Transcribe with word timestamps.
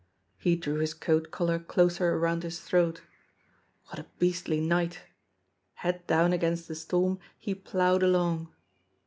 He 0.39 0.55
drew 0.55 0.79
his 0.79 0.95
coat 0.95 1.29
collar 1.29 1.59
closer 1.59 2.15
around 2.15 2.41
his 2.41 2.59
throat. 2.59 3.03
What 3.85 3.99
a 3.99 4.07
beastly 4.17 4.59
night! 4.59 5.01
Head 5.75 6.07
down 6.07 6.33
against 6.33 6.67
the 6.67 6.73
storm, 6.73 7.19
he 7.37 7.53
ploughed 7.53 8.01
along. 8.01 8.51